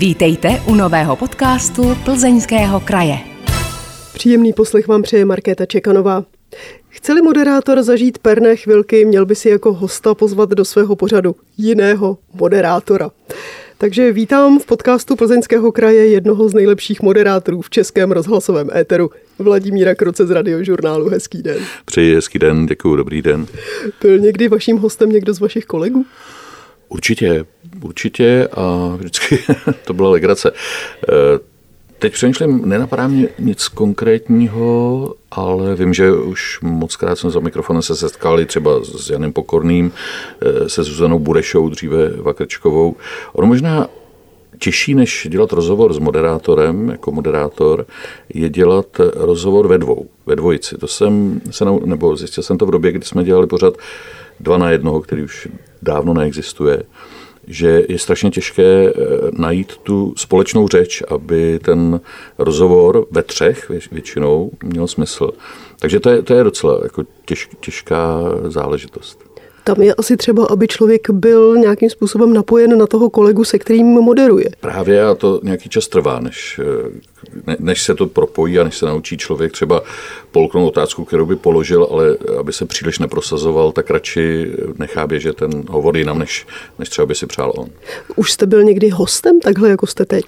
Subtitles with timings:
[0.00, 3.18] Vítejte u nového podcastu Plzeňského kraje.
[4.14, 6.24] Příjemný poslech vám přeje Markéta Čekanová.
[6.88, 12.18] Chceli moderátor zažít perné chvilky, měl by si jako hosta pozvat do svého pořadu jiného
[12.34, 13.10] moderátora.
[13.78, 19.94] Takže vítám v podcastu Plzeňského kraje jednoho z nejlepších moderátorů v českém rozhlasovém éteru, Vladimíra
[19.94, 21.08] Kroce z radiožurnálu.
[21.08, 21.58] Hezký den.
[21.84, 23.46] Přeji hezký den, děkuji, dobrý den.
[24.02, 26.06] Byl někdy vaším hostem někdo z vašich kolegů?
[26.92, 27.44] Určitě,
[27.82, 29.38] určitě a vždycky
[29.84, 30.52] to byla legrace.
[31.08, 31.38] Eh,
[31.98, 37.82] teď přemýšlím, nenapadá mě nic konkrétního, ale vím, že už moc krát jsem za mikrofonem
[37.82, 39.92] se setkali třeba s Janem Pokorným,
[40.40, 42.96] eh, se Zuzanou Burešou, dříve Vakrčkovou.
[43.32, 43.88] Ono možná
[44.60, 47.86] těžší, než dělat rozhovor s moderátorem, jako moderátor,
[48.34, 50.78] je dělat rozhovor ve dvou, ve dvojici.
[50.78, 53.74] To jsem se, nebo zjistil jsem to v době, kdy jsme dělali pořád
[54.40, 55.48] dva na jednoho, který už
[55.82, 56.82] dávno neexistuje,
[57.46, 58.92] že je strašně těžké eh,
[59.32, 62.00] najít tu společnou řeč, aby ten
[62.38, 65.30] rozhovor ve třech většinou měl smysl.
[65.78, 69.29] Takže to je, to je docela jako těž, těžká záležitost.
[69.64, 73.86] Tam je asi třeba, aby člověk byl nějakým způsobem napojen na toho kolegu, se kterým
[73.86, 74.46] moderuje.
[74.60, 76.60] Právě a to nějaký čas trvá, než,
[77.46, 79.82] ne, než se to propojí a než se naučí člověk třeba
[80.30, 85.64] polknout otázku, kterou by položil, ale aby se příliš neprosazoval, tak radši nechá běžet ten
[85.68, 86.46] hovor jinam, než,
[86.78, 87.68] než třeba by si přál on.
[88.16, 90.24] Už jste byl někdy hostem takhle, jako jste teď?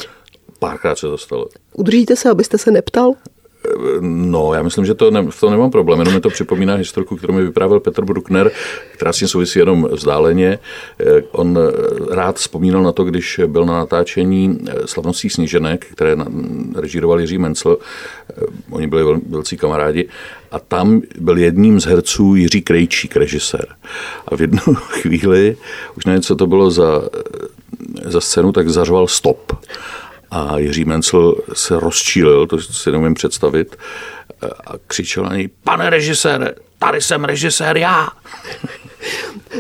[0.59, 1.47] Párkrát se to stalo.
[1.75, 3.15] Udržíte se, abyste se neptal?
[4.01, 7.17] No, já myslím, že to ne, v tom nemám problém, jenom mi to připomíná historku,
[7.17, 8.51] kterou mi vyprávěl Petr Bruckner,
[8.95, 10.59] která s tím souvisí jenom vzdáleně.
[11.01, 16.17] Eh, on eh, rád vzpomínal na to, když byl na natáčení eh, slavností sníženek, které
[16.77, 17.79] režíroval Jiří Mencel,
[18.71, 20.09] oni byli vel, velcí kamarádi,
[20.51, 23.67] a tam byl jedním z herců Jiří Krejčík, režisér.
[24.29, 25.57] A v jednu chvíli,
[25.97, 27.03] už nevím, co to bylo za,
[28.05, 29.53] za scénu, tak zařval stop.
[30.33, 33.77] A Jiří Mencel se rozčílil, to si neumím představit,
[34.67, 38.09] a křičel na něj, pane režisére, tady jsem režisér já.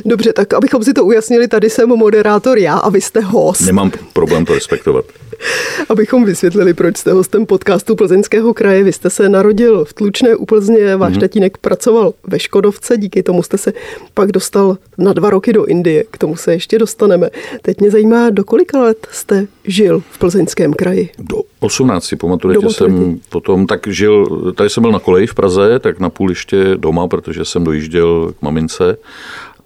[0.04, 3.60] Dobře, tak abychom si to ujasnili, tady jsem moderátor já a vy jste host.
[3.60, 5.04] Nemám problém to respektovat.
[5.88, 8.84] Abychom vysvětlili, proč jste hostem podcastu Plzeňského kraje.
[8.84, 11.20] Vy jste se narodil v Tlučné u Plzně, váš mm-hmm.
[11.20, 13.72] tatínek pracoval ve Škodovce, díky tomu jste se
[14.14, 17.30] pak dostal na dva roky do Indie, k tomu se ještě dostaneme.
[17.62, 21.10] Teď mě zajímá, do kolika let jste žil v Plzeňském kraji?
[21.18, 25.78] Do 18, po maturitě jsem potom tak žil, tady jsem byl na koleji v Praze,
[25.78, 28.96] tak na půl ještě doma, protože jsem dojížděl k mamince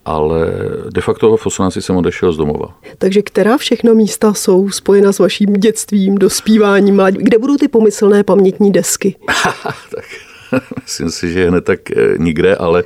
[0.07, 0.47] ale
[0.91, 2.75] de facto v 18 jsem odešel z domova.
[2.99, 7.03] Takže která všechno místa jsou spojena s vaším dětstvím, dospíváním?
[7.11, 9.17] Kde budou ty pomyslné pamětní desky?
[9.95, 10.05] tak
[10.83, 12.85] myslím si, že hned tak eh, nikde, ale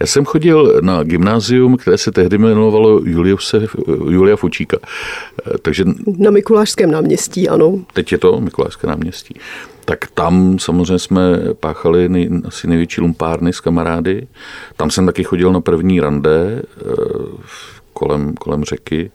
[0.00, 3.66] já jsem chodil na gymnázium, které se tehdy jmenovalo Juliuse,
[4.10, 4.78] Julia Fučíka.
[4.82, 5.84] Eh, takže...
[6.18, 7.80] Na Mikulášském náměstí, ano.
[7.92, 9.34] Teď je to Mikulášské náměstí
[9.88, 14.26] tak tam samozřejmě jsme páchali nej, asi největší lumpárny s kamarády.
[14.76, 16.84] Tam jsem taky chodil na první rande eh,
[17.92, 19.10] kolem, kolem řeky.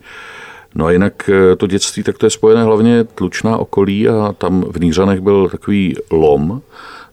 [0.75, 4.61] No a jinak eh, to dětství, tak to je spojené hlavně tlučná okolí a tam
[4.61, 6.61] v Nířanech byl takový lom,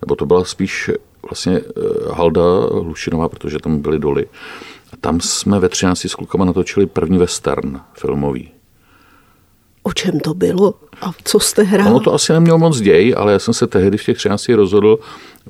[0.01, 0.91] nebo to byla spíš
[1.31, 1.83] vlastně eh,
[2.13, 2.43] halda
[2.73, 4.27] Hlušinová, protože tam byly doly.
[4.93, 8.51] A tam jsme ve 13 s klukama natočili první western filmový.
[9.83, 11.89] O čem to bylo a co jste hrál?
[11.89, 14.99] Ono to asi nemělo moc děj, ale já jsem se tehdy v těch 13 rozhodl,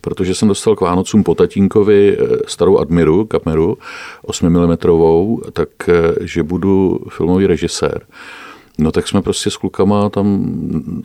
[0.00, 3.78] protože jsem dostal k Vánocům po tatínkovi eh, starou Admiru, kameru
[4.22, 4.76] 8 mm,
[5.52, 8.00] tak eh, že budu filmový režisér.
[8.78, 10.54] No tak jsme prostě s klukama tam,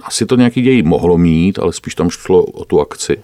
[0.04, 3.18] asi to nějaký děj mohlo mít, ale spíš tam šlo o tu akci.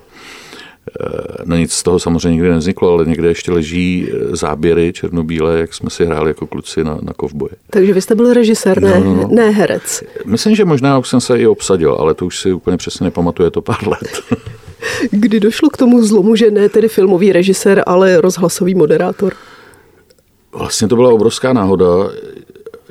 [0.89, 5.59] Eh, no nic z toho samozřejmě nikdy nevzniklo, ale někde ještě leží eh, záběry černobílé,
[5.59, 7.51] jak jsme si hráli jako kluci na, na kovboje.
[7.69, 9.27] Takže vy jste byl režisér, ne, no, no, no.
[9.31, 10.03] ne herec.
[10.25, 13.51] Myslím, že možná už jsem se i obsadil, ale to už si úplně přesně nepamatuje
[13.51, 14.21] to pár let.
[15.11, 19.33] Kdy došlo k tomu zlomu, že ne tedy filmový režisér, ale rozhlasový moderátor?
[20.53, 21.85] Vlastně to byla obrovská náhoda.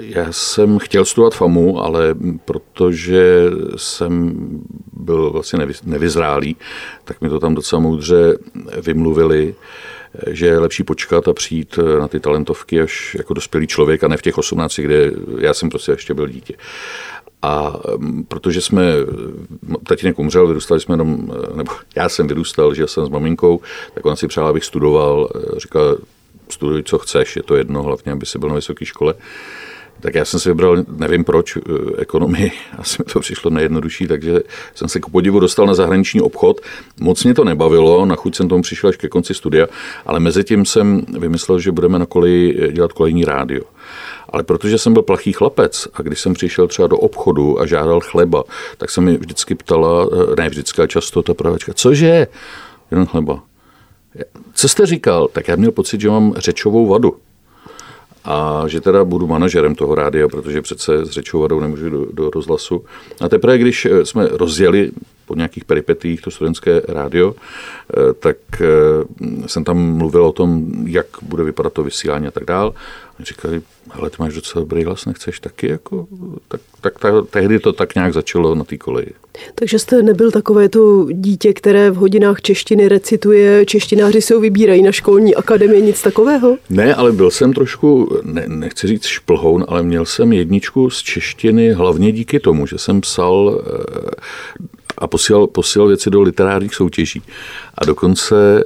[0.01, 3.45] Já jsem chtěl studovat FAMu, ale protože
[3.77, 4.35] jsem
[4.93, 6.57] byl vlastně nevyzrálý,
[7.05, 8.39] tak mi to tam docela moudře
[8.83, 9.55] vymluvili,
[10.31, 14.17] že je lepší počkat a přijít na ty talentovky až jako dospělý člověk a ne
[14.17, 16.55] v těch 18, kde já jsem prostě ještě byl dítě.
[17.43, 17.81] A
[18.29, 18.85] protože jsme,
[19.87, 23.61] tatínek umřel, vyrůstali jsme jenom, nebo já jsem vyrůstal, že jsem s maminkou,
[23.95, 25.97] tak ona si přála, abych studoval, říkala,
[26.49, 29.15] studuj, co chceš, je to jedno, hlavně, aby si byl na vysoké škole.
[30.01, 31.61] Tak já jsem si vybral, nevím proč, eh,
[31.99, 34.41] ekonomii, asi mi to přišlo nejjednodušší, takže
[34.75, 36.61] jsem se k podivu dostal na zahraniční obchod.
[37.01, 39.67] Moc mě to nebavilo, na chuť jsem tomu přišel až ke konci studia,
[40.07, 43.65] ale mezi tím jsem vymyslel, že budeme na koleji dělat kolejní rádio.
[44.29, 48.01] Ale protože jsem byl plachý chlapec a když jsem přišel třeba do obchodu a žádal
[48.01, 48.45] chleba,
[48.79, 50.09] tak se mi vždycky ptala,
[50.39, 52.27] ne vždycky, ale často ta pravačka, cože?
[52.91, 53.43] Jenom chleba.
[54.55, 55.29] Co jste říkal?
[55.29, 57.17] Tak já měl pocit, že mám řečovou vadu
[58.25, 62.31] a že teda budu manažerem toho rádia, protože přece s řečou vadou nemůžu do, do
[62.31, 62.85] rozhlasu.
[63.21, 64.91] A teprve, když eh, jsme rozjeli
[65.27, 68.67] po nějakých peripetích to studentské rádio, eh, tak eh,
[69.47, 72.75] jsem tam mluvil o tom, jak bude vypadat to vysílání a tak dál.
[73.23, 75.69] Říkali, ale ty máš docela dobrý hlas, nechceš taky?
[75.69, 76.07] Jako?
[76.49, 79.11] Tak, tak, tak tehdy to tak nějak začalo na té koleji.
[79.55, 84.83] Takže jste nebyl takové to dítě, které v hodinách češtiny recituje, češtináři se ho vybírají
[84.83, 86.57] na školní akademii, nic takového?
[86.71, 91.73] Ne, ale byl jsem trošku, ne, nechci říct šplhoun, ale měl jsem jedničku z češtiny
[91.73, 94.11] hlavně díky tomu, že jsem psal eh,
[94.99, 97.23] a posílal, posílal věci do literárních soutěží.
[97.75, 98.65] A dokonce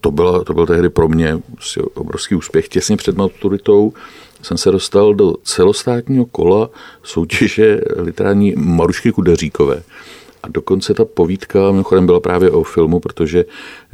[0.00, 2.68] to, bylo, to byl tehdy pro mě prostě obrovský úspěch.
[2.68, 3.92] Těsně před maturitou
[4.42, 6.70] jsem se dostal do celostátního kola
[7.02, 9.82] soutěže literární Marušky Kudeříkové.
[10.42, 13.44] A dokonce ta povídka mimochodem byla právě o filmu, protože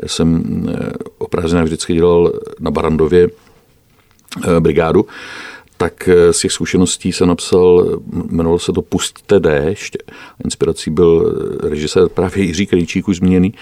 [0.06, 5.06] jsem eh, o prázdninách vždycky dělal na Barandově eh, brigádu
[5.76, 8.00] tak eh, z těch zkušeností se napsal,
[8.30, 9.96] jmenovalo se to Pustte déšť.
[10.44, 13.54] Inspirací byl režisér právě Jiří Krejčík, už zmíněný.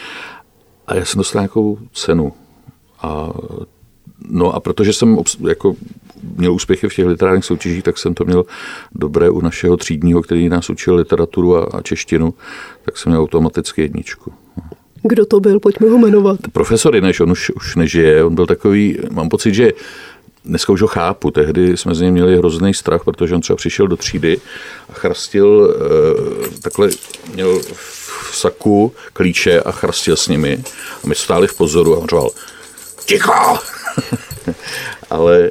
[0.86, 2.32] A já jsem dostal nějakou cenu.
[3.02, 3.30] A,
[4.28, 5.18] no a protože jsem
[5.48, 5.74] jako
[6.36, 8.44] měl úspěchy v těch literárních soutěžích, tak jsem to měl
[8.94, 12.34] dobré u našeho třídního, který nás učil literaturu a, a češtinu,
[12.84, 14.32] tak jsem měl automaticky jedničku.
[15.02, 15.60] Kdo to byl?
[15.60, 16.40] Pojďme ho jmenovat.
[16.52, 18.24] Profesor Jineš, on už, už nežije.
[18.24, 19.72] On byl takový, mám pocit, že
[20.44, 23.86] Dneska už ho chápu, tehdy jsme z něj měli hrozný strach, protože on třeba přišel
[23.86, 24.40] do třídy
[24.88, 26.90] a chrastil, eh, takhle
[27.34, 27.60] měl
[28.32, 30.64] v saku klíče a chrastil s nimi.
[31.04, 32.30] A my stáli v pozoru a on řval,
[33.04, 33.32] ticho!
[35.10, 35.50] Ale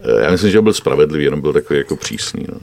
[0.00, 2.46] eh, já myslím, že byl spravedlivý, jenom byl takový jako přísný.
[2.48, 2.58] No.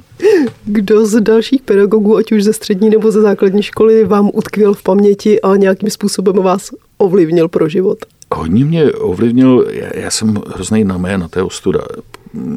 [0.66, 4.84] Kdo z dalších pedagogů, ať už ze střední nebo ze základní školy, vám utkvěl v
[4.84, 7.98] paměti a nějakým způsobem vás ovlivnil pro život?
[8.36, 11.82] Hodně mě ovlivnil, já, já jsem hrozný na jména, to je ostuda.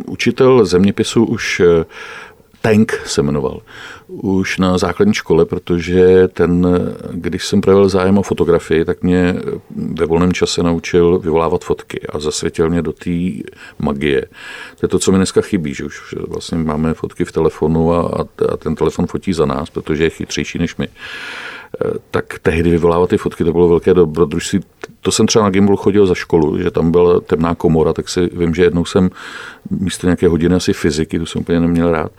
[0.07, 1.85] Učitel zeměpisu už eh,
[2.67, 3.61] Tank se jmenoval.
[4.09, 6.67] Už na základní škole, protože ten,
[7.11, 9.35] když jsem projevil zájem o fotografii, tak mě
[9.71, 13.11] ve volném čase naučil vyvolávat fotky a zasvětil mě do té
[13.79, 14.27] magie.
[14.81, 18.25] To je to, co mi dneska chybí, že už vlastně máme fotky v telefonu a,
[18.53, 20.89] a ten telefon fotí za nás, protože je chytřejší než my.
[20.89, 21.56] Eh,
[22.11, 24.61] tak tehdy vyvolávat ty fotky, to bylo velké dobrodružství.
[25.01, 28.31] To jsem třeba na Gimbal chodil za školu, že tam byla temná komora, tak si
[28.33, 29.11] vím, že jednou jsem
[29.71, 32.13] místo nějaké hodiny asi fyziky, to jsem úplně neměl rád,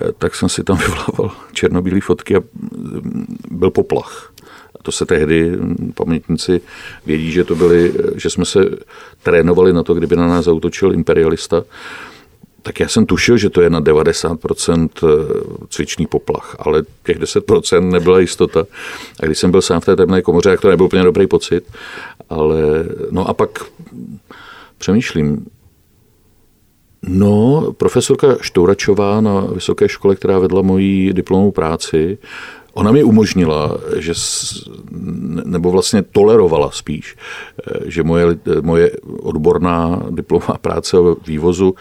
[0.00, 4.32] eh, tak jsem si tam vyvolával černobílé fotky a mm, byl poplach.
[4.80, 6.60] A to se tehdy mm, pamětníci
[7.06, 8.60] vědí, že to byly, eh, že jsme se
[9.22, 11.64] trénovali na to, kdyby na nás zautočil imperialista,
[12.62, 15.08] tak já jsem tušil, že to je na 90% eh,
[15.68, 18.64] cvičný poplach, ale těch 10% nebyla jistota.
[19.20, 21.64] A když jsem byl sám v té temné komoře, tak to nebyl úplně dobrý pocit.
[22.28, 22.58] Ale
[23.10, 23.50] no a pak
[24.78, 25.46] přemýšlím,
[27.02, 32.18] No, profesorka Štouračová na vysoké škole, která vedla moji diplomovou práci,
[32.74, 34.12] ona mi umožnila, že,
[35.44, 38.90] nebo vlastně tolerovala spíš, eh, že moje, moje
[39.22, 41.74] odborná diplomová práce o vývozu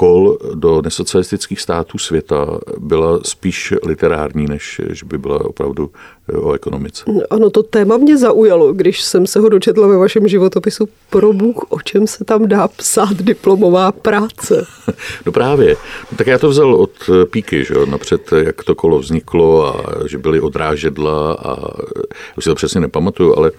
[0.00, 5.90] kol do nesocialistických států světa byla spíš literární, než že by byla opravdu
[6.28, 7.04] eh, o ekonomice.
[7.30, 10.88] Ano, to téma mě zaujalo, když jsem se ho dočetla ve vašem životopisu.
[11.10, 14.66] Pro Bůh, o čem se tam dá psát diplomová práce?
[15.26, 15.76] no právě.
[16.12, 19.66] No, tak já to vzal od eh, Píky, že jo, napřed, jak to kolo vzniklo
[19.66, 22.02] a že byly odrážedla a eh,
[22.38, 23.50] už si to přesně nepamatuju, ale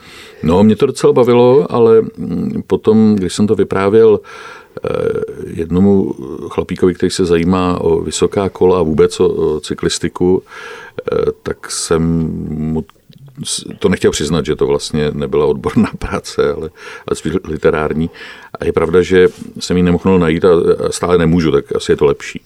[0.44, 4.61] no, mě to docela bavilo, ale mm, potom, když jsem to vyprávěl Eh,
[5.48, 6.16] jednomu
[6.50, 10.44] chlapíkovi, který se zajímá o vysoká kola a vůbec o, cyklistiku,
[11.12, 12.02] eh, tak jsem
[12.48, 12.86] mu
[13.80, 16.70] to nechtěl přiznat, že to vlastně nebyla odborná práce, ale,
[17.08, 18.10] ale spíš literární.
[18.60, 19.28] A je pravda, že
[19.60, 20.50] jsem ji nemohl najít a
[20.90, 22.42] stále nemůžu, tak asi je to lepší.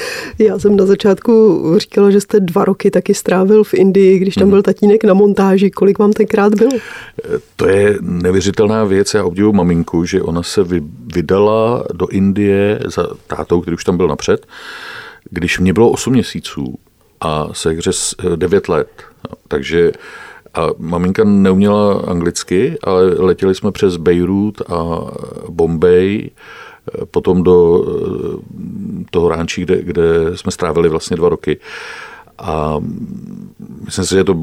[0.38, 4.44] Já jsem na začátku říkala, že jste dva roky taky strávil v Indii, když tam
[4.44, 4.50] mhm.
[4.50, 5.70] byl tatínek na montáži.
[5.70, 6.70] Kolik vám tenkrát bylo?
[7.56, 9.14] To je nevěřitelná věc.
[9.14, 10.64] Já obdivuji maminku, že ona se
[11.14, 14.46] vydala do Indie za tátou, který už tam byl napřed,
[15.30, 16.78] když mě bylo 8 měsíců
[17.20, 17.92] a hře
[18.36, 18.88] 9 let.
[19.48, 19.92] Takže
[20.54, 25.00] a maminka neuměla anglicky, ale letěli jsme přes Beirut a
[25.48, 26.30] Bombay
[27.10, 30.02] potom do eh, toho ránčí, kde, kde
[30.34, 31.58] jsme strávili vlastně dva roky.
[32.38, 32.80] A
[33.84, 34.36] myslím si, že to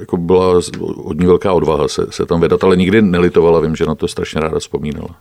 [0.00, 0.60] jako byla
[0.96, 4.08] od ní velká odvaha se, se tam vydat, ale nikdy nelitovala, vím, že na to
[4.08, 5.16] strašně ráda vzpomínala.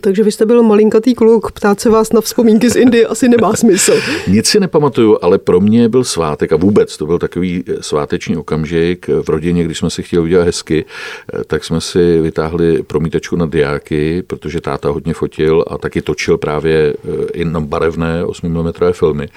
[0.00, 3.52] Takže vy jste byl malinkatý kluk, ptát se vás na vzpomínky z Indie asi nemá
[3.56, 3.92] smysl.
[4.28, 9.08] Nic si nepamatuju, ale pro mě byl svátek a vůbec to byl takový sváteční okamžik
[9.08, 10.84] v rodině, když jsme si chtěli udělat hezky,
[11.46, 16.94] tak jsme si vytáhli promítačku na diáky, protože táta hodně fotil a taky točil právě
[17.32, 19.28] i na barevné 8 mm filmy.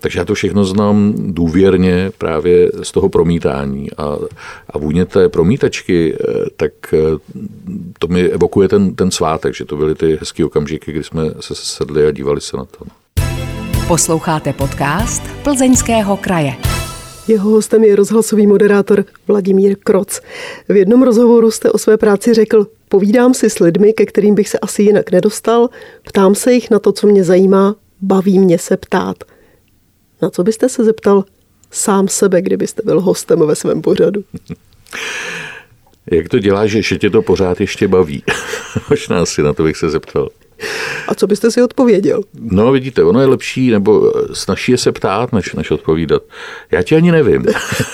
[0.00, 4.18] Takže já to všechno znám důvěrně právě z toho promítání a,
[4.70, 6.16] a vůně té promítačky,
[6.56, 6.72] tak
[7.98, 11.54] to mi evokuje ten, ten svátek, že to byly ty hezké okamžiky, kdy jsme se
[11.54, 12.84] sedli a dívali se na to.
[13.88, 16.56] Posloucháte podcast Plzeňského kraje.
[17.28, 20.20] Jeho hostem je rozhlasový moderátor Vladimír Kroc.
[20.68, 24.48] V jednom rozhovoru jste o své práci řekl, povídám si s lidmi, ke kterým bych
[24.48, 25.68] se asi jinak nedostal,
[26.02, 29.16] ptám se jich na to, co mě zajímá, baví mě se ptát.
[30.22, 31.24] Na co byste se zeptal
[31.70, 34.24] sám sebe, kdybyste byl hostem ve svém pořadu?
[36.10, 38.22] Jak to dělá, že tě to pořád ještě baví?
[38.90, 40.28] Možná si na to bych se zeptal.
[41.08, 42.20] A co byste si odpověděl?
[42.40, 46.22] No, vidíte, ono je lepší, nebo snaží se ptát, než, než odpovídat.
[46.70, 47.46] Já ti ani nevím.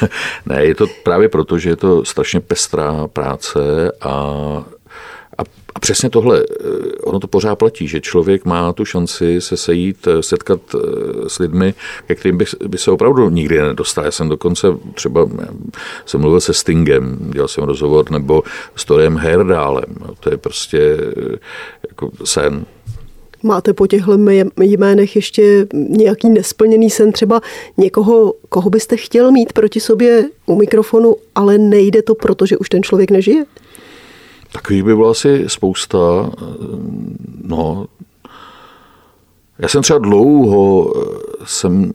[0.46, 4.64] ne, je to právě proto, že je to strašně pestrá práce a
[5.38, 5.42] a,
[5.74, 6.64] a přesně tohle, eh,
[7.04, 10.78] ono to pořád platí, že člověk má tu šanci se sejít, eh, setkat eh,
[11.28, 11.74] s lidmi,
[12.06, 14.04] ke kterým by, by se opravdu nikdy nedostal.
[14.04, 15.28] Já jsem dokonce třeba,
[16.06, 18.42] jsem mluvil se Stingem, dělal jsem rozhovor, nebo
[18.76, 19.96] s Torem Herdálem.
[20.20, 20.96] To je prostě
[21.88, 22.66] jako sen.
[23.42, 24.18] Máte po těchto
[24.60, 27.40] jménech ještě nějaký nesplněný sen, třeba
[27.76, 32.82] někoho, koho byste chtěl mít proti sobě u mikrofonu, ale nejde to, protože už ten
[32.82, 33.44] člověk nežije?
[34.54, 36.30] Takových by bylo asi spousta.
[37.42, 37.86] No,
[39.58, 40.92] já jsem třeba dlouho,
[41.44, 41.92] jsem,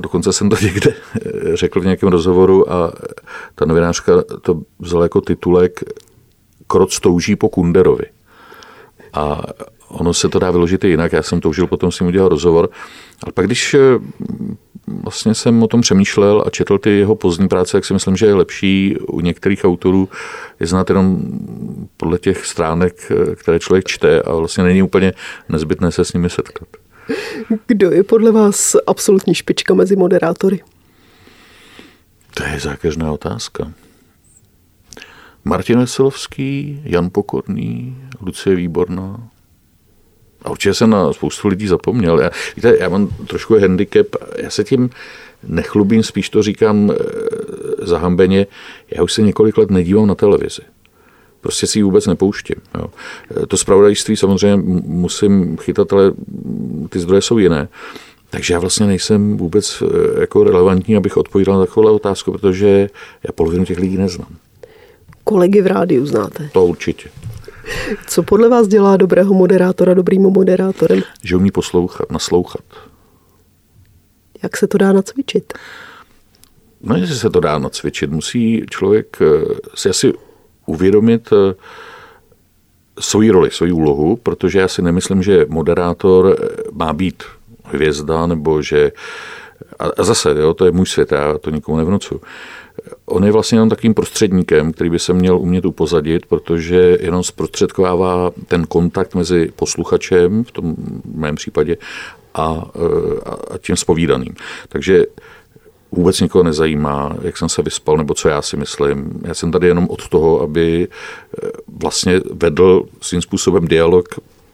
[0.00, 0.94] dokonce jsem to někde
[1.54, 2.92] řekl v nějakém rozhovoru a
[3.54, 5.80] ta novinářka to vzala jako titulek
[6.66, 8.04] Kroc touží po Kunderovi.
[9.12, 9.42] A
[9.88, 11.12] ono se to dá vyložit i jinak.
[11.12, 12.68] Já jsem toužil potom s ním udělal rozhovor.
[13.22, 13.76] Ale pak když
[15.02, 18.26] vlastně jsem o tom přemýšlel a četl ty jeho pozdní práce, tak si myslím, že
[18.26, 20.08] je lepší u některých autorů
[20.60, 21.22] je znát jenom
[21.96, 25.12] podle těch stránek, které člověk čte a vlastně není úplně
[25.48, 26.68] nezbytné se s nimi setkat.
[27.66, 30.60] Kdo je podle vás absolutní špička mezi moderátory?
[32.34, 33.72] To je zákeřná otázka.
[35.44, 39.28] Martin Veselovský, Jan Pokorný, Lucie Výborná,
[40.42, 42.20] a určitě jsem na spoustu lidí zapomněl.
[42.20, 44.06] Já, víte, já mám trošku handicap,
[44.36, 44.90] já se tím
[45.42, 46.94] nechlubím, spíš to říkám e,
[47.86, 48.46] zahambeně.
[48.90, 50.62] Já už se několik let nedívám na televizi.
[51.40, 52.56] Prostě si ji vůbec nepouštím.
[52.78, 52.86] Jo.
[53.42, 54.56] Eh, to zpravodajství samozřejmě
[54.86, 56.12] musím chytat, ale
[56.88, 57.68] ty zdroje jsou jiné.
[58.30, 62.88] Takže já vlastně nejsem vůbec eh, jako relevantní, abych odpovídal na takovou otázku, protože
[63.24, 64.36] já polovinu těch lidí neznám.
[65.24, 66.50] Kolegy v rádiu znáte?
[66.52, 67.10] To určitě.
[68.06, 71.02] Co podle vás dělá dobrého moderátora dobrým moderátorem?
[71.22, 72.64] Že umí poslouchat, naslouchat.
[74.42, 75.52] Jak se to dá nacvičit?
[76.82, 79.26] No, jestli se to dá nacvičit, musí člověk eh,
[79.74, 80.12] si asi
[80.66, 81.54] uvědomit eh,
[83.00, 87.22] svoji roli, svoji úlohu, protože já si nemyslím, že moderátor eh, má být
[87.64, 88.92] hvězda, nebo že
[89.98, 92.20] a zase, jo, to je můj svět, já to nikomu nevnucu.
[93.04, 98.30] On je vlastně jenom takým prostředníkem, který by se měl umět upozadit, protože jenom zprostředkovává
[98.48, 100.74] ten kontakt mezi posluchačem, v tom
[101.14, 101.76] mém případě,
[102.34, 102.64] a,
[103.50, 104.34] a tím spovídaným.
[104.68, 105.04] Takže
[105.92, 109.20] vůbec nikoho nezajímá, jak jsem se vyspal, nebo co já si myslím.
[109.24, 111.48] Já jsem tady jenom od toho, aby e,
[111.82, 114.08] vlastně vedl svým způsobem dialog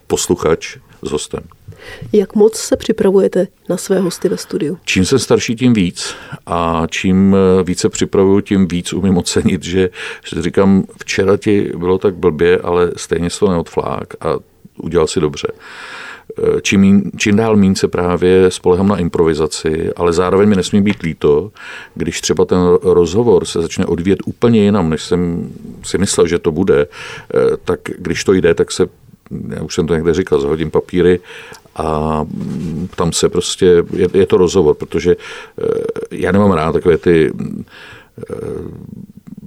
[0.06, 1.42] posluchač s hostem.
[2.12, 4.78] Jak moc se připravujete na své hosty ve studiu?
[4.84, 6.14] Čím jsem starší, tím víc.
[6.46, 9.90] A čím více připravuju, tím víc umím ocenit, že,
[10.26, 14.34] že říkám, včera ti bylo tak blbě, ale stejně se to neodflák a
[14.82, 15.48] udělal si dobře.
[16.62, 21.50] Čím, čím dál méně se právě spolehám na improvizaci, ale zároveň mi nesmí být líto,
[21.94, 25.50] když třeba ten rozhovor se začne odvíjet úplně jinam, než jsem
[25.84, 26.86] si myslel, že to bude,
[27.64, 28.86] tak když to jde, tak se
[29.48, 31.20] já už jsem to někde říkal, zahodím papíry
[31.76, 32.26] a
[32.96, 35.64] tam se prostě, je, je to rozhovor, protože eh,
[36.10, 38.34] já nemám rád takové ty eh,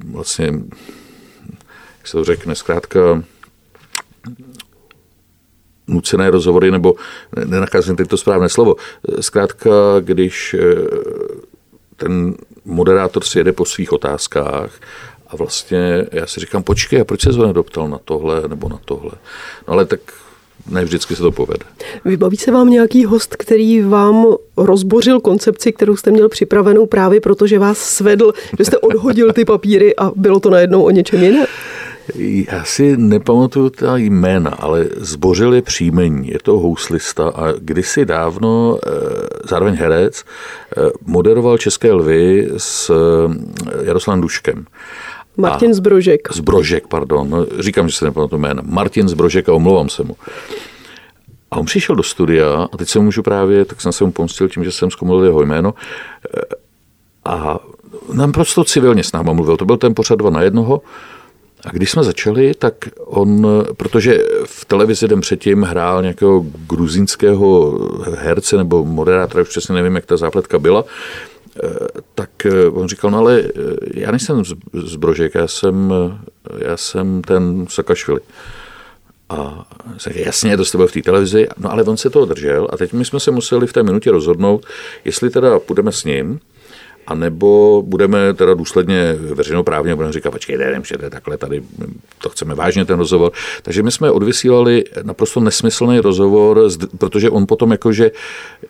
[0.05, 0.45] vlastně,
[1.97, 3.23] jak se to řekne, zkrátka
[5.87, 6.95] nucené rozhovory, nebo
[7.45, 8.75] nenacházím teď to správné slovo.
[9.19, 9.69] Zkrátka,
[9.99, 10.55] když
[11.95, 14.79] ten moderátor si jede po svých otázkách
[15.27, 18.79] a vlastně já si říkám, počkej, a proč se to nedoptal na tohle nebo na
[18.85, 19.11] tohle?
[19.67, 19.99] No ale tak
[20.69, 21.65] ne vždycky se to povede.
[22.05, 24.25] Vybaví se vám nějaký host, který vám
[24.57, 29.45] rozbořil koncepci, kterou jste měl připravenou právě proto, že vás svedl, že jste odhodil ty
[29.45, 31.45] papíry a bylo to najednou o něčem jiném?
[32.51, 36.27] Já si nepamatuju ta jména, ale zbořil je příjmení.
[36.27, 38.89] Je to houslista a kdysi dávno, eh,
[39.49, 44.65] zároveň herec, eh, moderoval České lvy s eh, Jaroslavem Duškem.
[45.39, 46.33] Martin Zbrožek.
[46.33, 47.29] Zbrožek, pardon.
[47.29, 48.61] No, říkám, že se nepamatuju jména.
[48.65, 50.15] Martin Zbrožek a omlouvám se mu.
[51.51, 54.49] A on přišel do studia a teď se můžu právě, tak jsem se mu pomstil
[54.49, 55.73] tím, že jsem zkomolil jeho jméno
[57.25, 57.59] a
[58.13, 59.57] nám prostě civilně s náma mluvil.
[59.57, 60.81] To byl ten pořad dva na jednoho
[61.65, 62.73] a když jsme začali, tak
[63.05, 67.79] on, protože v televizi den předtím hrál nějakého gruzínského
[68.15, 70.85] herce nebo moderátora, už přesně nevím, jak ta zápletka byla,
[72.15, 73.51] tak eh, on říkal, no ale eh,
[73.93, 75.93] já nejsem z Brožek, já jsem,
[76.57, 78.19] já jsem ten Sakašvili.
[79.29, 82.67] A řekl, jasně, to jste byl v té televizi, no ale on se toho držel
[82.71, 84.65] a teď my jsme se museli v té minutě rozhodnout,
[85.05, 86.39] jestli teda půjdeme s ním,
[87.09, 91.63] a nebo budeme teda důsledně veřejnoprávně, budeme říkat, počkejte, nemůžete takhle tady,
[92.21, 93.31] to chceme vážně ten rozhovor.
[93.61, 98.11] Takže my jsme odvysílali naprosto nesmyslný rozhovor, protože on potom jakože,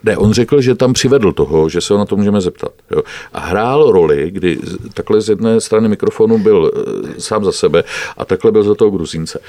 [0.03, 2.71] ne, on řekl, že tam přivedl toho, že se ho na to můžeme zeptat.
[2.91, 3.01] Jo.
[3.33, 4.59] A hrál roli, kdy
[4.93, 7.83] takhle z jedné strany mikrofonu byl eh, sám za sebe
[8.17, 9.39] a takhle byl za toho Gruzínce.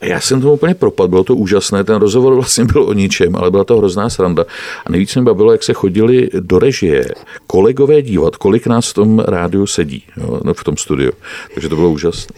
[0.00, 3.36] A já jsem tomu úplně propadl, bylo to úžasné, ten rozhovor vlastně byl o ničem,
[3.36, 4.44] ale byla to hrozná sranda.
[4.86, 7.04] A nejvíc mě bavilo, jak se chodili do režie
[7.46, 11.12] kolegové dívat, kolik nás v tom rádiu sedí, jo, no, v tom studiu.
[11.54, 12.36] Takže to bylo úžasné.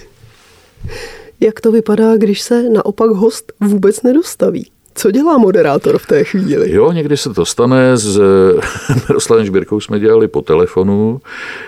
[1.40, 4.70] Jak to vypadá, když se naopak host vůbec nedostaví?
[4.94, 6.72] Co dělá moderátor v té chvíli?
[6.72, 8.18] Jo, někdy se to stane, s
[9.08, 11.20] Miroslavem Žbírkou jsme dělali po telefonu,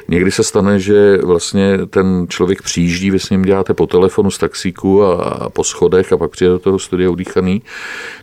[0.08, 4.38] někdy se stane, že vlastně ten člověk přijíždí, vy s ním děláte po telefonu z
[4.38, 7.62] taxíku a, a po schodech a pak přijde do toho studia udýchaný.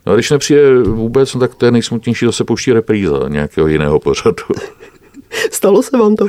[0.05, 3.99] No a když nepřijde vůbec, no tak to je nejsmutnější, se pouští repríza nějakého jiného
[3.99, 4.43] pořadu.
[5.51, 6.27] Stalo se vám to?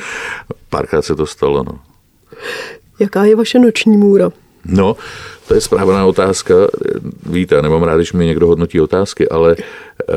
[0.71, 1.78] Párkrát se to stalo, no.
[2.99, 4.31] Jaká je vaše noční můra?
[4.64, 4.97] No,
[5.48, 6.54] to je správná otázka.
[7.26, 10.14] Víte, nemám rád, když mi někdo hodnotí otázky, ale eh,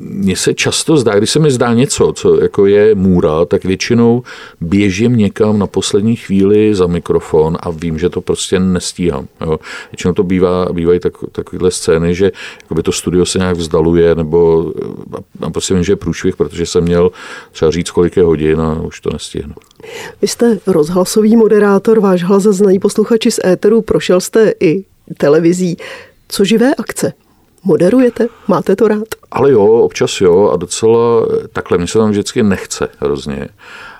[0.00, 4.22] mně se často zdá, když se mi zdá něco, co jako je můra, tak většinou
[4.60, 9.28] běžím někam na poslední chvíli za mikrofon a vím, že to prostě nestíhám.
[9.40, 9.58] Jo.
[9.92, 12.32] Většinou to bývá, bývají tak, takovéhle scény, že
[12.82, 14.72] to studio se nějak vzdaluje, nebo
[15.40, 17.10] a prostě vím, že je průšvih, protože jsem měl
[17.52, 19.54] třeba říct, kolik je hodin a už to nestihnu.
[20.22, 24.84] Vy jste rozhlasový moderátor, váš hlas znají posluchači z éteru, prošel jste i
[25.18, 25.76] televizí.
[26.28, 27.12] Co živé akce?
[27.64, 28.26] Moderujete?
[28.48, 29.08] Máte to rád?
[29.30, 33.48] Ale jo, občas jo a docela takhle, mě se tam vždycky nechce hrozně.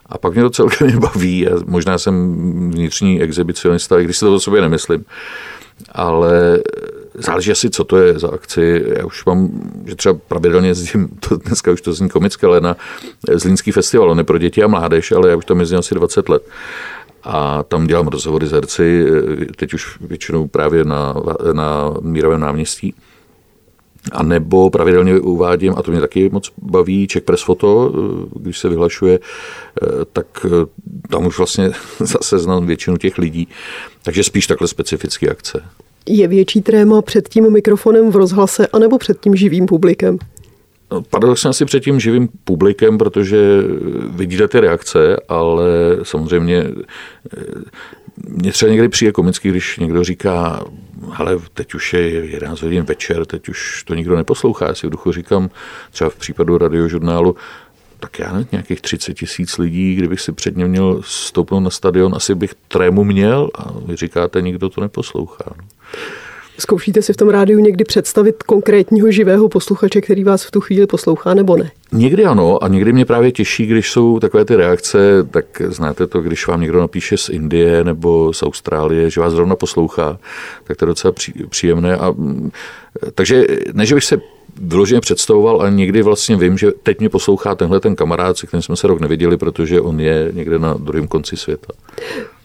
[0.07, 4.35] A pak mě to celkem baví a možná jsem vnitřní exhibicionista, i když si to
[4.35, 5.05] o sobě nemyslím.
[5.93, 6.63] Ale
[7.15, 8.85] záleží asi, co to je za akci.
[8.97, 9.49] Já už mám,
[9.87, 12.77] že třeba pravidelně jezdím, to dneska už to zní komické, ale na
[13.35, 16.43] Zlínský festival, ne pro děti a mládež, ale já už tam jezdím asi 20 let
[17.23, 19.07] a tam dělám rozhovory s herci,
[19.57, 21.15] teď už většinou právě na,
[21.53, 22.95] na Mírovém náměstí.
[24.13, 27.93] A nebo pravidelně uvádím, a to mě taky moc baví, Czech Press Foto,
[28.41, 29.19] když se vyhlašuje,
[30.13, 30.47] tak
[31.11, 33.49] tam už vlastně zase znám většinu těch lidí.
[34.03, 35.63] Takže spíš takhle specifické akce.
[36.09, 40.19] Je větší tréma před tím mikrofonem v rozhlase anebo před tím živým publikem?
[41.11, 43.63] Paradoxně asi před tím živým publikem, protože
[44.09, 45.67] vidíte ty reakce, ale
[46.03, 46.65] samozřejmě
[47.37, 47.45] eh,
[48.29, 50.65] mě třeba někdy přijde komicky, když někdo říká,
[51.15, 54.67] ale teď už je 11 hodin večer, teď už to nikdo neposlouchá.
[54.67, 55.51] Já si v duchu říkám,
[55.91, 57.37] třeba v případu radiožurnálu,
[58.01, 62.35] tak já nevím, nějakých 30 tisíc lidí, kdybych si předně měl stoupnout na stadion, asi
[62.35, 65.45] bych trému měl a vy říkáte, nikdo to neposlouchá.
[65.47, 65.65] No.
[66.61, 70.87] Zkoušíte si v tom rádiu někdy představit konkrétního živého posluchače, který vás v tu chvíli
[70.87, 71.71] poslouchá, nebo ne?
[71.93, 74.99] Někdy ano a někdy mě právě těší, když jsou takové ty reakce,
[75.31, 79.57] tak znáte to, když vám někdo napíše z Indie nebo z Austrálie, že vás zrovna
[79.57, 80.19] poslouchá,
[80.65, 81.15] tak to je docela
[81.49, 81.97] příjemné.
[81.97, 82.51] A, mm,
[83.15, 84.21] takže ne, že bych se
[84.61, 88.63] vyloženě představoval, ale někdy vlastně vím, že teď mě poslouchá tenhle ten kamarád, se kterým
[88.63, 91.73] jsme se rok neviděli, protože on je někde na druhém konci světa.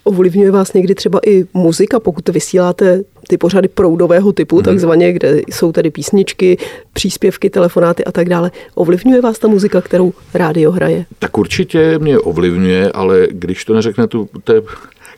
[0.08, 4.64] Ovlivňuje vás někdy třeba i muzika, pokud vysíláte ty pořady proudového typu, hmm.
[4.64, 6.58] takzvaně, kde jsou tedy písničky,
[6.94, 8.52] příspěvky, telefonáty a tak dále.
[8.76, 11.06] Ovlivňuje vás ta muzika, kterou rádio hraje?
[11.20, 14.62] Tak určitě mě ovlivňuje, ale když to neřekne tu, te,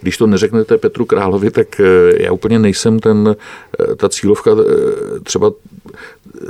[0.01, 3.35] když to neřeknete Petru Královi, tak eh, já úplně nejsem ten,
[3.79, 5.51] eh, ta cílovka eh, třeba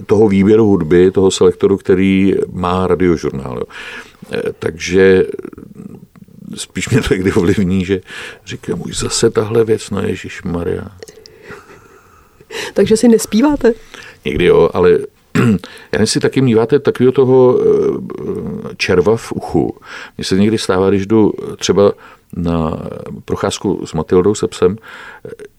[0.05, 3.57] toho výběru hudby, toho selektoru, který má radiožurnál.
[3.57, 3.63] Jo.
[4.59, 5.25] Takže
[6.55, 8.01] spíš mě to někdy ovlivní, že
[8.45, 10.87] říkám, už zase tahle věc, no Ježíš Maria.
[12.73, 13.73] Takže si nespíváte?
[14.25, 14.99] Někdy jo, ale
[15.91, 17.59] já si taky míváte takového toho
[18.77, 19.77] červa v uchu.
[20.17, 21.93] Mně se někdy stává, když jdu třeba
[22.35, 22.81] na
[23.25, 24.77] procházku s Matildou se psem,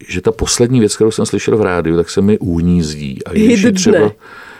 [0.08, 3.24] že ta poslední věc, kterou jsem slyšel v rádiu, tak se mi unízdí.
[3.24, 4.12] A když třeba,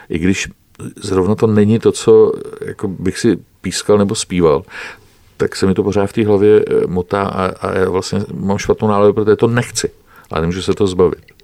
[0.09, 0.49] i když
[0.97, 2.33] zrovna to není to, co
[2.67, 4.63] jako bych si pískal nebo zpíval,
[5.39, 8.59] tak se mi to pořád v té hlavě eh, motá a, a já vlastně mám
[8.59, 9.91] špatnou náladu, protože to nechci.
[10.31, 11.38] Ale nemůžu se to zbavit.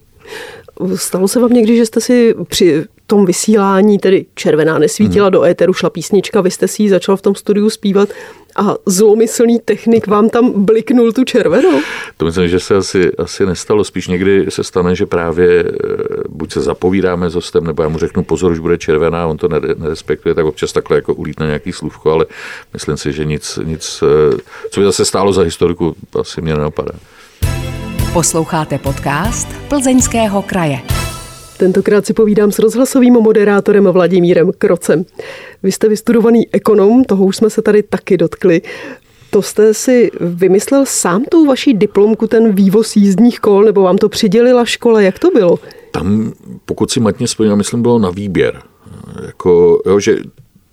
[0.94, 5.32] Stalo se vám někdy, že jste si při tom vysílání, tedy červená nesvítila, hmm.
[5.32, 8.08] do éteru šla písnička, vy jste si ji začal v tom studiu zpívat
[8.56, 11.80] a zlomyslný technik vám tam bliknul tu červenou?
[12.16, 13.84] To myslím, že se asi, asi nestalo.
[13.84, 15.72] Spíš někdy se stane, že právě eh,
[16.28, 19.48] buď se zapovídáme s hostem, nebo já mu řeknu pozor, už bude červená, on to
[19.76, 22.26] nerespektuje, tak občas takhle jako ulítne nějaký slůvko, ale
[22.72, 24.36] myslím si, že nic, nic eh,
[24.70, 26.92] co by zase stálo za historiku, asi mě nenapadá.
[28.12, 30.78] Posloucháte podcast Plzeňského kraje.
[31.58, 35.04] Tentokrát si povídám s rozhlasovým moderátorem Vladimírem Krocem.
[35.62, 38.62] Vy jste vystudovaný ekonom, toho už jsme se tady taky dotkli.
[39.30, 44.08] To jste si vymyslel sám tu vaší diplomku, ten vývoz jízdních kol, nebo vám to
[44.08, 45.00] přidělila škola?
[45.00, 45.58] Jak to bylo?
[45.90, 46.32] Tam,
[46.64, 48.62] pokud si matně vzpomínám, myslím, bylo na výběr.
[49.26, 50.16] Jako, jo, že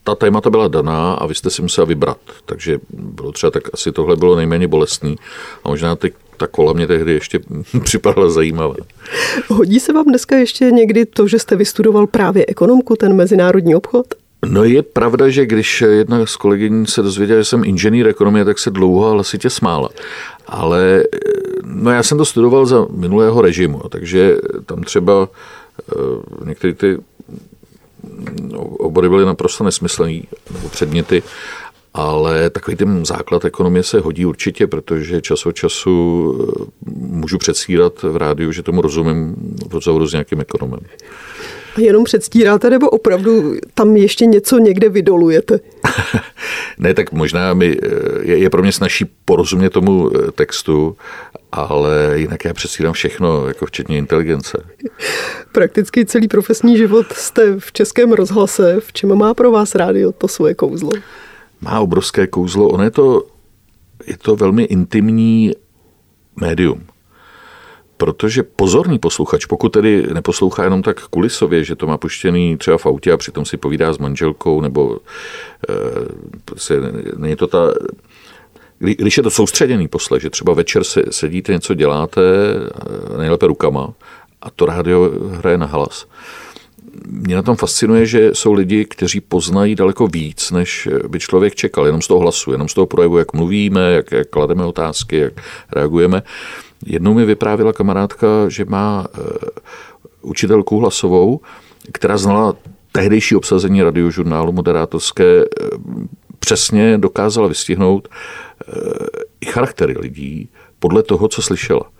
[0.03, 2.17] ta témata byla daná a vy jste si musel vybrat.
[2.45, 5.15] Takže bylo třeba tak asi tohle bylo nejméně bolestný.
[5.63, 7.39] A možná ty ta kola mě tehdy ještě
[7.83, 8.75] připadala zajímavá.
[9.47, 14.05] Hodí se vám dneska ještě někdy to, že jste vystudoval právě ekonomku, ten mezinárodní obchod?
[14.45, 18.59] No je pravda, že když jedna z kolegyní se dozvěděla, že jsem inženýr ekonomie, tak
[18.59, 19.89] se dlouho a hlasitě smála.
[20.47, 21.03] Ale
[21.65, 26.97] no já jsem to studoval za minulého režimu, takže tam třeba uh, některé ty
[28.77, 31.23] obory byly naprosto nesmyslný, nebo předměty,
[31.93, 38.03] ale takový ten základ ekonomie se hodí určitě, protože čas od času eh, můžu předstírat
[38.03, 39.35] v rádiu, že tomu rozumím
[39.69, 40.79] v rozhovoru s nějakým ekonomem.
[41.75, 45.59] A jenom předstíráte, nebo opravdu tam ještě něco někde vydolujete?
[46.77, 47.87] ne, tak možná mi, eh,
[48.21, 50.95] je, je pro mě snažší porozumět tomu eh, textu,
[51.51, 54.65] ale jinak já předstírám všechno, jako včetně inteligence.
[55.51, 58.79] Prakticky celý profesní život jste v českém rozhlase.
[58.79, 60.91] V čem má pro vás rádio to svoje kouzlo?
[61.61, 62.67] má obrovské kouzlo.
[62.67, 63.23] Ono je to,
[64.07, 65.51] je to velmi intimní
[66.35, 66.83] médium.
[67.97, 72.85] Protože pozorný posluchač, pokud tedy neposlouchá jenom tak kulisově, že to má puštěný třeba v
[72.85, 74.97] autě a přitom si povídá s manželkou, nebo
[75.69, 75.73] e,
[76.45, 76.75] prostě
[77.17, 77.73] není to ta
[78.81, 83.93] když je to soustředěný poslech, že třeba večer se, sedíte, něco děláte, eh, nejlépe rukama,
[84.41, 86.05] a to rádio hraje na hlas,
[87.05, 91.85] mě na tom fascinuje, že jsou lidi, kteří poznají daleko víc, než by člověk čekal,
[91.85, 95.33] jenom z toho hlasu, jenom z toho projevu, jak mluvíme, jak, jak klademe otázky, jak
[95.71, 96.23] reagujeme.
[96.85, 99.19] Jednou mi vyprávila kamarádka, že má eh,
[100.21, 101.39] učitelku hlasovou,
[101.91, 102.55] která znala
[102.91, 105.45] tehdejší obsazení radiožurnálu moderátorské, eh,
[106.39, 108.07] přesně dokázala vystihnout
[109.41, 111.91] i charaktery lidí podle toho, co slyšela.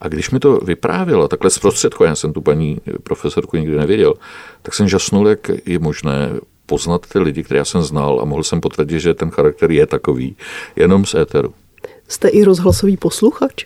[0.00, 4.14] A když mi to vyprávěla, takhle zprostředko, já jsem tu paní profesorku nikdy nevěděl,
[4.62, 6.30] tak jsem žasnul, jak je možné
[6.66, 9.86] poznat ty lidi, které já jsem znal a mohl jsem potvrdit, že ten charakter je
[9.86, 10.36] takový,
[10.76, 11.54] jenom z éteru.
[12.08, 13.64] Jste i rozhlasový posluchač?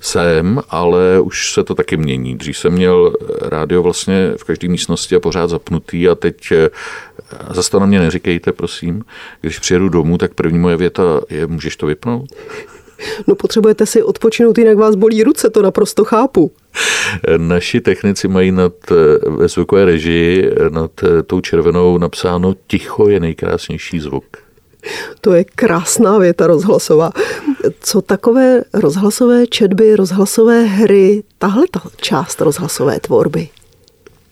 [0.00, 2.36] Jsem, ale už se to taky mění.
[2.36, 6.70] Dřív jsem měl rádio vlastně v každé místnosti a pořád zapnutý a teď eh,
[7.50, 9.04] zase to na mě neříkejte, prosím.
[9.40, 12.28] Když přijedu domů, tak první moje věta je, můžeš to vypnout?
[13.26, 16.52] No potřebujete si odpočinout, jinak vás bolí ruce, to naprosto chápu.
[17.36, 23.20] Naši technici mají nad, eh, ve zvukové režii nad eh, tou červenou napsáno ticho je
[23.20, 24.24] nejkrásnější zvuk.
[25.20, 27.10] To je krásná věta rozhlasová.
[27.80, 33.48] Co takové rozhlasové četby, rozhlasové hry, tahle ta část rozhlasové tvorby?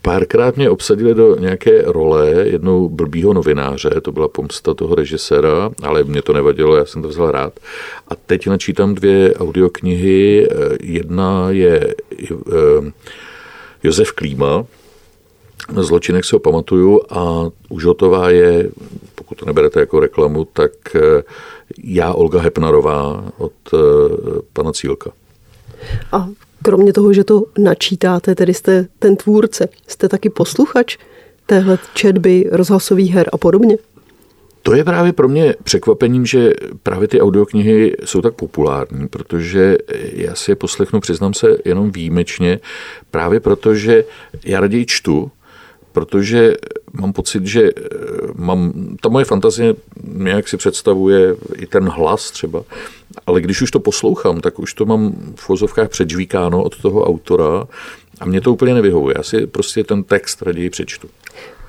[0.03, 6.05] Párkrát mě obsadili do nějaké role jednou blbýho novináře, to byla pomsta toho režiséra, ale
[6.05, 7.61] mě to nevadilo, já jsem to vzal rád.
[8.09, 10.49] A teď načítám dvě audioknihy.
[10.83, 11.95] Jedna je
[12.31, 12.93] eh,
[13.83, 14.65] Josef Klíma,
[15.73, 18.71] na zločinech si ho pamatuju a už hotová je,
[19.15, 21.23] pokud to neberete jako reklamu, tak eh,
[21.85, 23.79] já Olga Hepnarová od eh,
[24.53, 25.11] pana Cílka.
[26.13, 26.29] A
[26.63, 30.97] kromě toho, že to načítáte, tedy jste ten tvůrce, jste taky posluchač
[31.47, 33.77] téhle četby, rozhlasových her a podobně?
[34.63, 39.79] To je právě pro mě překvapením, že právě ty audioknihy jsou tak populární, protože
[40.13, 42.61] já si je poslechnu, přiznám se, jenom výjimečně,
[43.11, 44.05] právě protože
[44.45, 45.31] já raději čtu,
[45.93, 46.55] protože
[46.93, 47.89] mám pocit, že eh,
[48.35, 52.63] mám, ta moje fantazie nějak si představuje i ten hlas třeba,
[53.27, 57.67] ale když už to poslouchám, tak už to mám v vozovkách předžvíkáno od toho autora
[58.21, 59.15] a mě to úplně nevyhovuje.
[59.17, 61.09] Já si prostě ten text raději přečtu.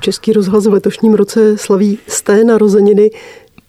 [0.02, 3.12] Český rozhlas v letošním roce slaví z té narozeniny.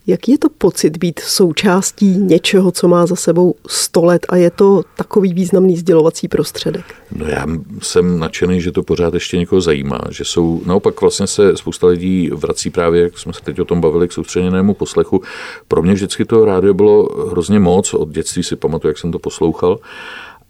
[0.07, 4.51] Jaký je to pocit být součástí něčeho, co má za sebou 100 let a je
[4.51, 6.85] to takový významný sdělovací prostředek?
[7.17, 7.47] No já
[7.83, 12.31] jsem nadšený, že to pořád ještě někoho zajímá, že jsou, naopak vlastně se spousta lidí
[12.35, 15.23] vrací právě, jak jsme se teď o tom bavili, k soustředěnému poslechu.
[15.69, 19.19] Pro mě vždycky to rádio bylo hrozně moc, od dětství si pamatuju, jak jsem to
[19.19, 19.79] poslouchal.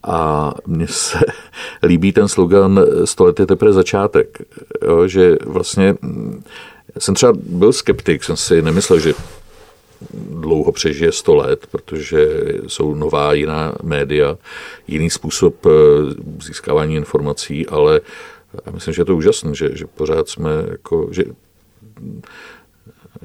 [0.03, 1.19] A mně se
[1.83, 4.43] líbí ten slogan 100 let je teprve začátek,
[4.87, 5.95] jo, že vlastně
[6.99, 9.15] jsem třeba byl skeptik, jsem si nemyslel, že
[10.15, 12.29] dlouho přežije 100 let, protože
[12.67, 14.39] jsou nová jiná média,
[14.89, 15.71] jiný způsob eh,
[16.47, 18.01] získávání informací, ale
[18.67, 21.25] já myslím, že je to úžasné, že, že pořád jsme jako, že,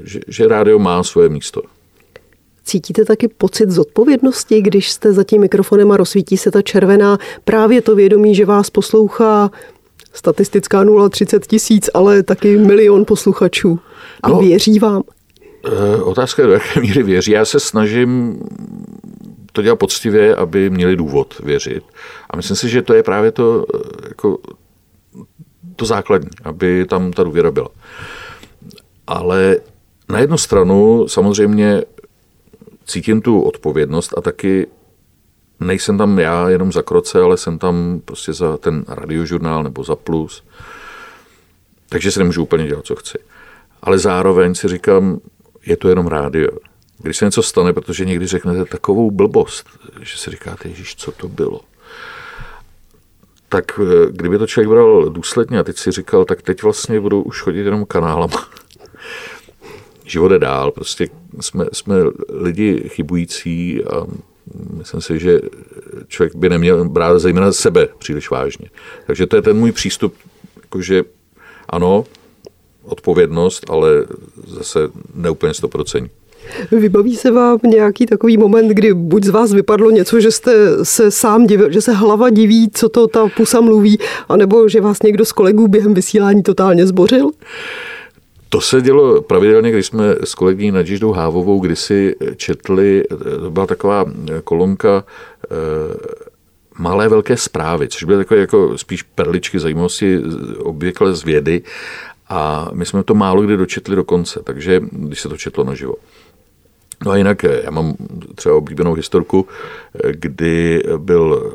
[0.03, 1.61] že, že rádio má svoje místo.
[2.63, 7.81] Cítíte taky pocit zodpovědnosti, když jste za tím mikrofonem a rozsvítí se ta červená, právě
[7.81, 9.51] to vědomí, že vás poslouchá
[10.13, 13.79] statistická 0,30 tisíc, ale taky milion posluchačů
[14.23, 15.03] a no, věří vám?
[15.67, 17.31] Eh, otázka je, do jaké míry věří.
[17.31, 18.39] Já se snažím
[19.51, 21.83] to dělat poctivě, aby měli důvod věřit.
[22.29, 23.77] A myslím si, že to je právě to, eh,
[24.07, 24.37] jako,
[25.75, 27.69] to základní, aby tam ta důvěra byla.
[29.07, 29.57] Ale
[30.09, 31.81] na jednu stranu samozřejmě
[32.85, 34.67] cítím tu odpovědnost a taky
[35.59, 39.95] nejsem tam já jenom za kroce, ale jsem tam prostě za ten radiožurnál nebo za
[39.95, 40.43] plus.
[41.89, 43.17] Takže si nemůžu úplně dělat, co chci.
[43.81, 45.19] Ale zároveň si říkám,
[45.65, 46.49] je to jenom rádio.
[46.97, 49.69] Když se něco stane, protože někdy řeknete takovou blbost,
[50.01, 51.61] že si říkáte, Ježíš, co to bylo,
[53.49, 57.21] tak eh, kdyby to člověk bral důsledně a teď si říkal, tak teď vlastně budou
[57.21, 58.49] už chodit jenom kanálama.
[60.05, 61.07] Život je dál, prostě
[61.39, 61.95] jsme, jsme
[62.29, 64.05] lidi chybující a
[64.77, 65.39] myslím si, že
[66.07, 68.69] člověk by neměl brát zejména sebe příliš vážně.
[69.07, 70.15] Takže to je ten můj přístup,
[70.61, 71.03] jakože
[71.69, 72.05] ano,
[72.87, 74.05] odpovědnost, ale
[74.47, 74.79] zase
[75.15, 76.09] neúplně 100%.
[76.71, 81.11] Vybaví se vám nějaký takový moment, kdy buď z vás vypadlo něco, že jste se
[81.11, 85.25] sám divil, že se hlava diví, co to ta pusa mluví, anebo že vás někdo
[85.25, 87.31] z kolegů během vysílání totálně zbořil?
[88.49, 93.03] To se dělo pravidelně, když jsme s kolegyní Nadžiždou Hávovou kdysi četli,
[93.39, 94.05] to byla taková
[94.43, 95.55] kolonka eh,
[96.77, 100.19] malé velké zprávy, což byly takové jako spíš perličky zajímavosti
[100.59, 101.61] obvykle z vědy
[102.29, 105.95] a my jsme to málo kdy dočetli do konce, takže když se to četlo naživo.
[107.05, 107.93] No a jinak já mám
[108.35, 109.47] třeba oblíbenou historku,
[110.11, 111.53] kdy byl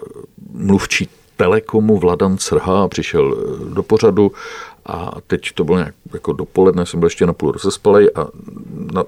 [0.52, 3.36] mluvčí Telekomu Vladan Crha přišel
[3.74, 4.32] do pořadu
[4.86, 8.26] a teď to bylo nějak jako dopoledne, jsem byl ještě na půl rozespalej a
[8.92, 9.04] na,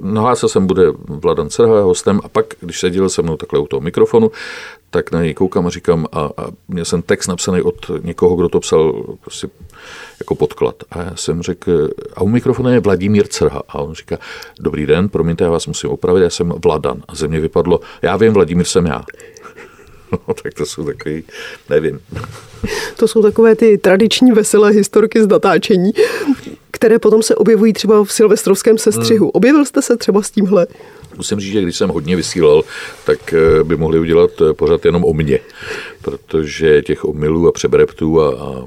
[0.00, 3.80] nahlásil jsem, bude Vladan Crha hostem a pak, když seděl se mnou takhle u toho
[3.80, 4.30] mikrofonu,
[4.90, 8.48] tak na něj koukám a říkám, a, a měl jsem text napsaný od někoho, kdo
[8.48, 9.48] to psal prostě
[10.20, 10.74] jako podklad.
[10.90, 13.62] A já jsem řekl, a u mikrofonu je Vladimír Crha.
[13.68, 14.18] A on říká,
[14.60, 17.02] dobrý den, promiňte, já vás musím opravit, já jsem Vladan.
[17.08, 19.02] A ze mě vypadlo, já vím, Vladimír jsem já.
[20.28, 21.24] No, tak to jsou takový,
[21.70, 22.00] nevím.
[22.96, 25.90] To jsou takové ty tradiční veselé historky z natáčení,
[26.70, 29.24] které potom se objevují třeba v silvestrovském sestřihu.
[29.24, 29.30] Hmm.
[29.34, 30.66] Objevil jste se třeba s tímhle?
[31.16, 32.62] Musím říct, že když jsem hodně vysílal,
[33.04, 35.40] tak eh, by mohli udělat eh, pořád jenom o mně,
[36.02, 38.64] protože těch omylů a přebreptů a, a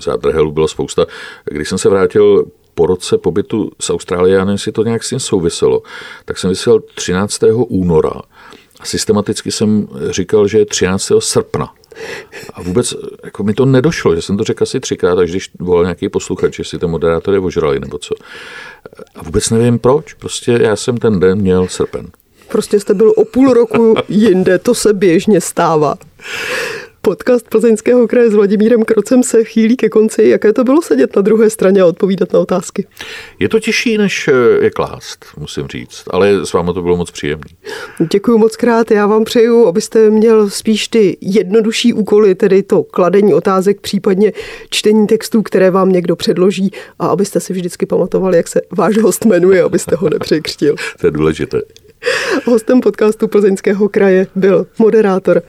[0.00, 1.06] zádrhelů byla spousta.
[1.44, 5.08] Když jsem se vrátil po roce pobytu z Austrálie, já nevím, jestli to nějak s
[5.08, 5.82] tím souviselo,
[6.24, 7.40] tak jsem vysílal 13.
[7.68, 8.12] února
[8.84, 11.12] systematicky jsem říkal, že je 13.
[11.18, 11.72] srpna.
[12.54, 12.94] A vůbec
[13.24, 16.58] jako mi to nedošlo, že jsem to řekl asi třikrát, až když volal nějaký posluchač,
[16.58, 18.14] jestli to moderátory ožrali nebo co.
[19.14, 22.06] A vůbec nevím proč, prostě já jsem ten den měl srpen.
[22.48, 25.96] Prostě jste byl o půl roku jinde, to se běžně stává.
[27.04, 30.28] Podcast Plzeňského kraje s Vladimírem Krocem se chýlí ke konci.
[30.28, 32.86] Jaké to bylo sedět na druhé straně a odpovídat na otázky?
[33.38, 37.46] Je to těžší, než je klást, musím říct, ale s vámi to bylo moc příjemné.
[38.12, 38.90] Děkuji moc krát.
[38.90, 44.32] Já vám přeju, abyste měl spíš ty jednodušší úkoly, tedy to kladení otázek, případně
[44.70, 49.24] čtení textů, které vám někdo předloží a abyste si vždycky pamatovali, jak se váš host
[49.24, 50.74] jmenuje, abyste ho nepřekřtil.
[51.00, 51.60] to je důležité.
[52.44, 55.42] Hostem podcastu Plzeňského kraje byl moderátor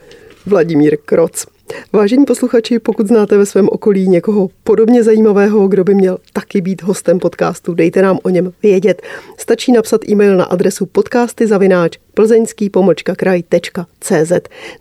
[0.46, 1.46] Vladimír Kroc.
[1.92, 6.82] Vážení posluchači, pokud znáte ve svém okolí někoho podobně zajímavého, kdo by měl taky být
[6.82, 9.02] hostem podcastu, dejte nám o něm vědět.
[9.38, 12.70] Stačí napsat e-mail na adresu podcasty zavináč plzeňský.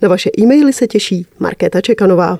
[0.01, 2.39] Na vaše e-maily se těší Markéta Čekanová.